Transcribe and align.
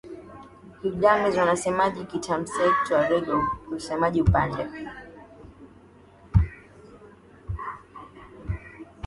Kighadames 0.79 1.35
wasemaji 1.49 2.01
Kitamascheq 2.09 2.73
Tuareg 2.85 3.27
wasemaji 3.71 4.19
Upande 4.27 4.63